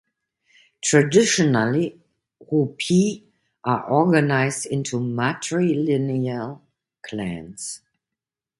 Traditionally, 0.83 2.01
Hopi 2.49 3.23
are 3.63 3.83
organized 3.85 4.65
into 4.65 4.95
matrilineal 4.97 6.61
clans. 7.07 7.81